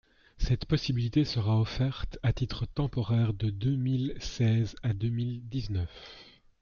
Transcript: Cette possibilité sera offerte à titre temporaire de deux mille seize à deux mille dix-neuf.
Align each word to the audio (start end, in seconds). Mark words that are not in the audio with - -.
Cette 0.39 0.65
possibilité 0.65 1.23
sera 1.25 1.59
offerte 1.59 2.17
à 2.23 2.33
titre 2.33 2.65
temporaire 2.65 3.35
de 3.35 3.51
deux 3.51 3.75
mille 3.75 4.15
seize 4.19 4.73
à 4.81 4.93
deux 4.93 5.09
mille 5.09 5.47
dix-neuf. 5.47 6.41